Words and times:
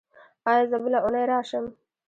ایا 0.49 0.63
زه 0.71 0.77
بله 0.83 0.97
اونۍ 1.05 1.23
راشم؟ 1.31 1.65